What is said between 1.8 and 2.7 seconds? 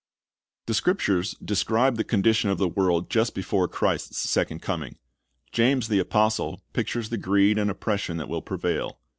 the condition of the